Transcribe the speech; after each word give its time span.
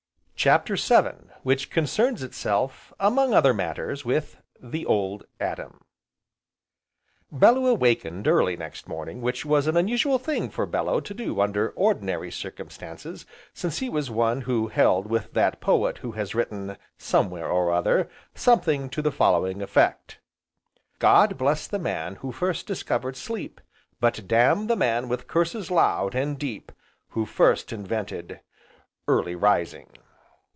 CHAPTER 0.43 0.75
VII 0.75 1.29
Which 1.43 1.69
concerns 1.69 2.23
itself 2.23 2.91
among 2.99 3.31
other 3.31 3.53
matters, 3.53 4.03
with 4.03 4.41
"the 4.59 4.87
Old 4.87 5.23
Adam" 5.39 5.81
Bellew 7.31 7.67
awakened 7.67 8.27
early 8.27 8.57
next 8.57 8.87
morning, 8.87 9.21
which 9.21 9.45
was 9.45 9.67
an 9.67 9.77
unusual 9.77 10.17
thing 10.17 10.49
for 10.49 10.65
Bellew 10.65 10.99
to 11.01 11.13
do 11.13 11.39
under 11.39 11.69
ordinary 11.75 12.31
circumstances 12.31 13.27
since 13.53 13.77
he 13.77 13.87
was 13.87 14.09
one 14.09 14.41
who 14.41 14.69
held 14.69 15.05
with 15.05 15.31
that 15.33 15.61
poet 15.61 15.99
who 15.99 16.13
has 16.13 16.33
written, 16.33 16.75
somewhere 16.97 17.51
or 17.51 17.71
other, 17.71 18.09
something 18.33 18.89
to 18.89 19.03
the 19.03 19.11
following 19.11 19.61
effect: 19.61 20.19
"God 20.97 21.37
bless 21.37 21.67
the 21.67 21.77
man 21.77 22.15
who 22.15 22.31
first 22.31 22.65
discovered 22.65 23.15
sleep. 23.15 23.61
But 23.99 24.27
damn 24.27 24.65
the 24.65 24.75
man 24.75 25.07
with 25.07 25.27
curses 25.27 25.69
loud, 25.69 26.15
and 26.15 26.39
deep, 26.39 26.71
who 27.09 27.27
first 27.27 27.71
invented 27.71 28.39
early 29.07 29.35
rising." 29.35 29.87